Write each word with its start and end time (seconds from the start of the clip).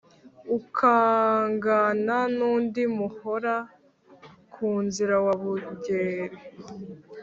ukangana 0.57 2.17
n’undi 2.35 2.81
muhora-ku-nzira 2.97 5.15
wa 5.25 5.33
bungeri 5.41 6.37